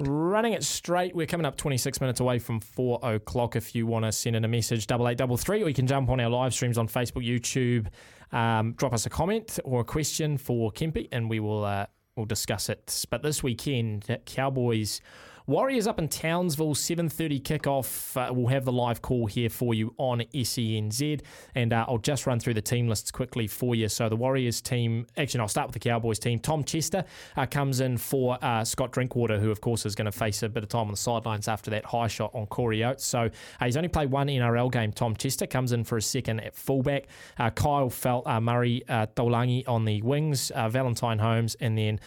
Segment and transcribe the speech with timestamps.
[0.00, 3.56] Running it straight, we're coming up 26 minutes away from 4 o'clock.
[3.56, 5.86] If you want to send in a message, double eight double three, or you can
[5.86, 7.88] jump on our live streams on Facebook, YouTube,
[8.36, 12.26] um, drop us a comment or a question for Kempy, and we will uh, we'll
[12.26, 13.04] discuss it.
[13.10, 15.00] But this weekend, Cowboys
[15.48, 18.14] Warriors up in Townsville, 7.30 kickoff.
[18.18, 21.22] Uh, we'll have the live call here for you on SENZ.
[21.54, 23.88] And uh, I'll just run through the team lists quickly for you.
[23.88, 26.38] So the Warriors team, actually, I'll start with the Cowboys team.
[26.38, 27.02] Tom Chester
[27.34, 30.50] uh, comes in for uh, Scott Drinkwater, who, of course, is going to face a
[30.50, 33.06] bit of time on the sidelines after that high shot on Corey Oates.
[33.06, 34.92] So uh, he's only played one NRL game.
[34.92, 37.06] Tom Chester comes in for a second at fullback.
[37.38, 42.00] Uh, Kyle Feldt, Murray Taulagi on the wings, Valentine Holmes, and then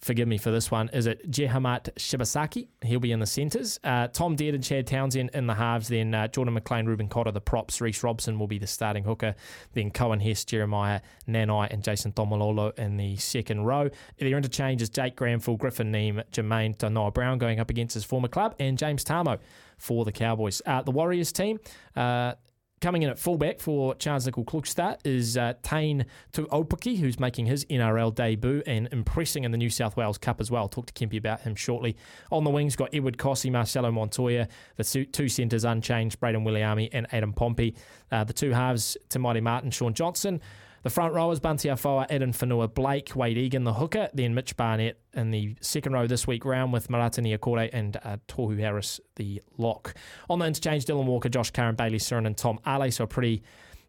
[0.00, 2.68] forgive me for this one, is it Jehamat Shibasaki?
[2.82, 3.80] He'll be in the centres.
[3.82, 5.88] Uh, Tom Dearden and Chad Townsend in the halves.
[5.88, 7.80] Then uh, Jordan McLean, Reuben Cotter, the props.
[7.80, 9.34] Reece Robson will be the starting hooker.
[9.72, 13.90] Then Coen Hess, Jeremiah Nanai, and Jason Taumalolo in the second row.
[14.18, 18.54] Their interchange is Jake Granville, Griffin Neame, Jamayne Taunoa-Brown going up against his former club,
[18.58, 19.38] and James Tamou
[19.78, 20.62] for the Cowboys.
[20.66, 21.58] Uh, the Warriors team,
[21.96, 22.34] uh,
[22.80, 28.14] Coming in at fullback for Charnze Nicoll-Klokstad is uh, Taine Tuaupiki, who's making his NRL
[28.14, 30.62] debut and impressing in the New South Wales Cup as well.
[30.62, 31.96] I'll talk to Kempy about him shortly.
[32.30, 37.12] On the wings, got Edward Kosi, Marcelo Montoya, the two centres unchanged, Brayden Wiliame and
[37.12, 37.74] Adam Pompey.
[38.12, 40.40] Uh, the two halves, Te Maire Martin, Shaun Johnson.
[40.82, 45.00] The front rowers, Bunty Afoa, Addin Fonua, Blake, Wade Egan, the hooker, then Mitch Barnett
[45.12, 49.42] in the second row this week round with Marata Niukore and uh, Tohu Harris, the
[49.56, 49.94] lock.
[50.30, 53.42] On the interchange, Dylan Walker, Josh Curran, Bayley Sironen, and Tom Ale, so a pretty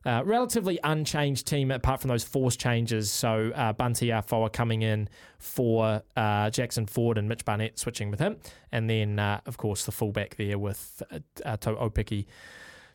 [0.05, 3.11] uh, relatively unchanged team apart from those force changes.
[3.11, 8.19] So uh, Bunty Afoa coming in for uh, Jackson Ford and Mitch Barnett switching with
[8.19, 8.37] him.
[8.71, 12.25] And then, uh, of course, the fullback there with uh, uh Opiki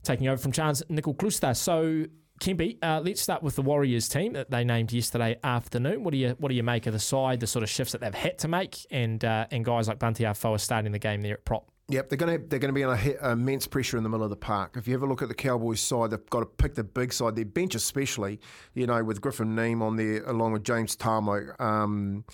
[0.02, 1.56] taking over from Charnze Nicoll-Klokstad.
[1.56, 2.06] So
[2.40, 6.02] Kempy, uh, let's start with the Warriors team that they named yesterday afternoon.
[6.02, 8.00] What do you what do you make of the side, the sort of shifts that
[8.00, 11.34] they've had to make, and uh, and guys like Bunty Afoa starting the game there
[11.34, 11.70] at prop?
[11.88, 14.30] Yep, they're going to they're going to be under immense pressure in the middle of
[14.30, 14.76] the park.
[14.76, 17.36] If you ever look at the Cowboys side, they've got to pick the big side.
[17.36, 18.40] Their bench, especially,
[18.72, 21.60] you know, with Griffin Neame on there, along with James Tamou.
[21.60, 22.24] Um,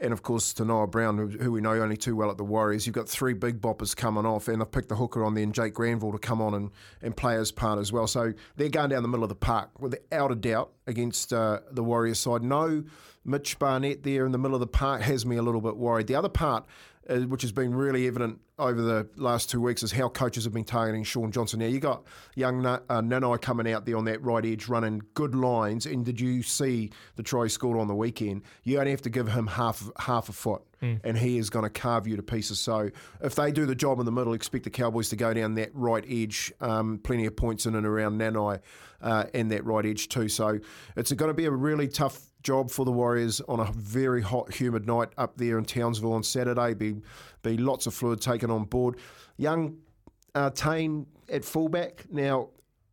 [0.00, 2.86] and of course Taunoa-Brown, who we know only too well at the Warriors.
[2.86, 5.54] You've got three big boppers coming off, and they've picked the hooker on there, and
[5.54, 6.70] Jake Granville to come on and,
[7.02, 8.06] and play his part as well.
[8.06, 11.82] So they're going down the middle of the park without a doubt against uh, the
[11.82, 12.42] Warriors side.
[12.42, 12.84] No
[13.24, 16.06] Mitch Barnett there in the middle of the park has me a little bit worried.
[16.06, 16.66] The other part
[17.08, 20.52] uh, which has been really evident over the last two weeks, is how coaches have
[20.52, 21.60] been targeting Shaun Johnson.
[21.60, 22.04] Now, you got
[22.34, 25.86] young uh, Nanai coming out there on that right edge running good lines.
[25.86, 28.42] And did you see the try he scored on the weekend?
[28.64, 31.00] You only have to give him half, half a foot, mm.
[31.04, 32.58] and he is going to carve you to pieces.
[32.58, 35.54] So, if they do the job in the middle, expect the Cowboys to go down
[35.54, 36.52] that right edge.
[36.60, 38.60] Um, plenty of points in and around Nanai
[39.00, 40.28] uh, and that right edge, too.
[40.28, 40.58] So,
[40.96, 44.54] it's going to be a really tough job for the Warriors on a very hot,
[44.54, 46.74] humid night up there in Townsville on Saturday.
[46.74, 46.96] Be
[47.56, 48.96] lots of fluid taken on board.
[49.36, 49.78] Young
[50.34, 52.04] uh, Taine at fullback.
[52.10, 52.48] Now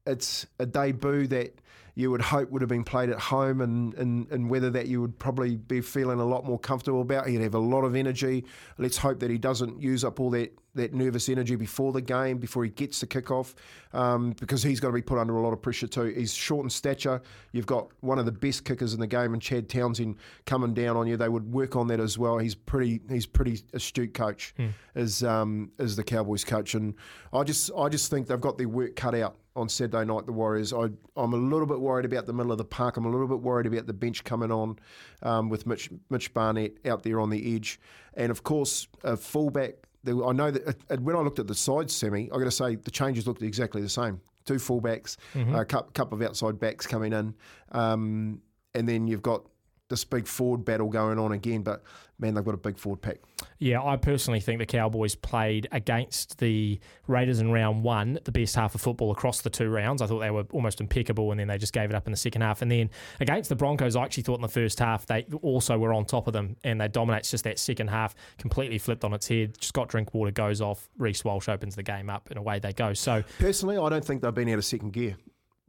[0.06, 1.60] it's a debut that
[1.96, 5.00] you would hope would have been played at home and, and, and whether that you
[5.00, 7.28] would probably be feeling a lot more comfortable about.
[7.28, 8.44] He'd have a lot of energy.
[8.78, 12.38] Let's hope that he doesn't use up all that, that nervous energy before the game,
[12.38, 13.54] before he gets the kickoff,
[13.94, 16.04] um, because he's going to be put under a lot of pressure too.
[16.04, 17.22] He's short in stature.
[17.54, 20.98] You've got one of the best kickers in the game, and Chad Townsend coming down
[20.98, 21.16] on you.
[21.16, 22.38] They would work on that as well.
[22.38, 24.74] He's pretty he's pretty astute coach, mm.
[24.96, 26.94] is um, is the Cowboys coach, and
[27.32, 30.34] I just I just think they've got their work cut out on Saturday night, the
[30.34, 30.74] Warriors.
[30.74, 32.98] I, am a little bit worried about the middle of the park.
[32.98, 34.78] I'm a little bit worried about the bench coming on
[35.24, 37.80] um, with Mitch, Mitch Barnett out there on the edge.
[38.16, 39.76] And of course, a fullback.
[40.08, 42.76] I know that uh, when I looked at the side Semi, i got to say
[42.76, 44.22] the changes looked exactly the same.
[44.46, 45.56] Two fullbacks, mm-hmm.
[45.56, 47.34] a couple of outside backs coming in.
[47.72, 48.42] Um,
[48.76, 49.46] and then you've got
[49.90, 51.62] this big forward battle going on again.
[51.62, 51.84] But
[52.20, 53.18] man, they've got a big forward pack.
[53.60, 58.56] Yeah, I personally think the Cowboys played against the Raiders in round one the best
[58.56, 60.02] half of football across the two rounds.
[60.02, 62.18] I thought they were almost impeccable, and then they just gave it up in the
[62.18, 62.62] second half.
[62.62, 62.90] And then
[63.20, 66.28] against the Broncos, I actually thought in the first half they also were on top
[66.28, 67.30] of them, and they dominated.
[67.30, 69.62] Just that second half completely flipped on its head.
[69.64, 72.94] Scott Drinkwater goes off, Reece Walsh opens the game up, and away they go.
[72.94, 75.16] So personally, I don't think they've been out of second gear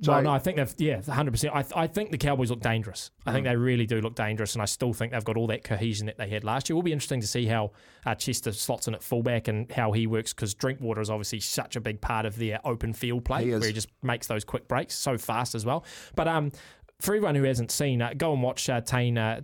[0.02, 1.54] So- well, no, I think they've yeah, hundred percent.
[1.54, 3.10] I th- I think the Cowboys look dangerous.
[3.24, 3.32] I Mm.
[3.32, 6.04] think they really do look dangerous, and I still think they've got all that cohesion
[6.06, 6.74] that they had last year.
[6.74, 7.72] It will be interesting to see how
[8.04, 11.76] uh, Chester slots in at fullback and how he works because Drinkwater is obviously such
[11.76, 14.68] a big part of their open field play, He where he just makes those quick
[14.68, 15.84] breaks so fast as well.
[16.14, 16.52] But um.
[17.00, 19.42] For everyone who hasn't seen, uh, go and watch uh, Taine uh,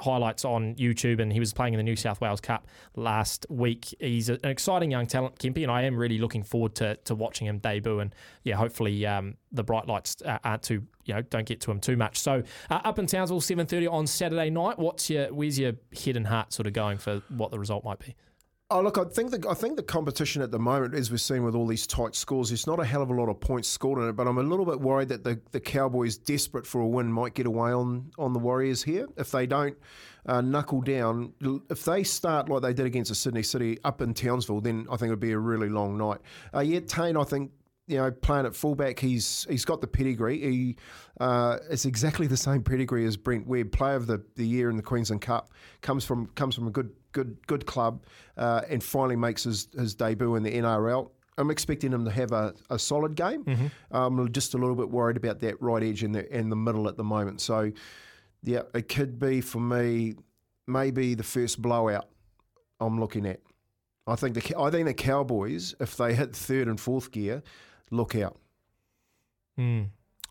[0.00, 1.20] highlights on YouTube.
[1.20, 2.66] And he was playing in the New South Wales Cup
[2.96, 3.94] last week.
[4.00, 7.46] He's an exciting young talent, Kempy, and I am really looking forward to, to watching
[7.46, 8.00] him debut.
[8.00, 8.14] And
[8.44, 11.80] yeah, hopefully um, the bright lights uh, aren't too you know don't get to him
[11.80, 12.18] too much.
[12.18, 14.78] So uh, up in Townsville, seven thirty on Saturday night.
[14.78, 15.72] What's your where's your
[16.04, 18.16] head and heart sort of going for what the result might be?
[18.70, 21.44] Oh look, I think the I think the competition at the moment, as we're seeing
[21.44, 23.98] with all these tight scores, there's not a hell of a lot of points scored
[23.98, 24.12] in it.
[24.12, 27.34] But I'm a little bit worried that the, the Cowboys, desperate for a win, might
[27.34, 29.76] get away on on the Warriors here if they don't
[30.24, 31.34] uh, knuckle down.
[31.68, 34.96] If they start like they did against the Sydney City up in Townsville, then I
[34.96, 36.22] think it'd be a really long night.
[36.54, 37.50] Uh, yeah, Taine, I think
[37.86, 40.40] you know, playing at fullback, he's he's got the pedigree.
[40.40, 40.76] He
[41.20, 44.76] uh, it's exactly the same pedigree as Brent Webb, player of the, the year in
[44.78, 45.50] the Queensland Cup.
[45.82, 48.04] comes from comes from a good good good club,
[48.36, 51.10] uh, and finally makes his, his debut in the NRL.
[51.38, 53.70] I'm expecting him to have a, a solid game.
[53.90, 56.86] I'm just a little bit worried about that right edge and the in the middle
[56.86, 57.40] at the moment.
[57.40, 57.72] So,
[58.42, 60.14] yeah, it could be for me
[60.66, 62.08] maybe the first blowout
[62.78, 63.40] I'm looking at.
[64.06, 67.42] I think the I think the Cowboys, if they hit third and fourth gear,
[67.90, 68.36] look out.
[69.56, 69.84] Hmm.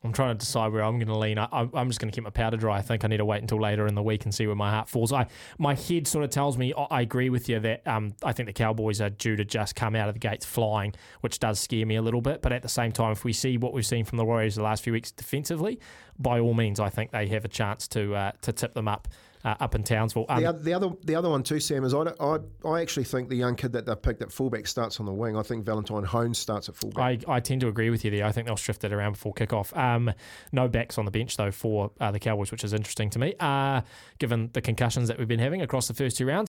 [0.03, 1.37] I'm trying to decide where I'm going to lean.
[1.37, 2.77] I, I'm I'm just going to keep my powder dry.
[2.77, 4.69] I think I need to wait until later in the week and see where my
[4.69, 5.13] heart falls.
[5.13, 5.27] I
[5.57, 8.47] my head sort of tells me I I agree with you that um, I think
[8.47, 11.85] the Cowboys are due to just come out of the gates flying, which does scare
[11.85, 12.41] me a little bit.
[12.41, 14.63] But at the same time, if we see what we've seen from the Warriors the
[14.63, 15.79] last few weeks defensively,
[16.19, 19.07] by all means, I think they have a chance to uh, to tip them up
[19.43, 20.25] uh, up in Townsville.
[20.29, 23.03] Um, The, oth- the other the other one too, Sam, is I, I I actually
[23.03, 25.37] think the young kid that they picked at fullback starts on the wing.
[25.37, 27.23] I think Valentine Holmes starts at fullback.
[27.27, 28.25] I, I tend to agree with you there.
[28.25, 29.75] I think they'll shift it around before kickoff.
[29.77, 30.11] Um,
[30.51, 33.33] no backs on the bench though for uh, the Cowboys, which is interesting to me,
[33.39, 33.81] uh,
[34.19, 36.33] given the concussions that we've been having across the first two rounds.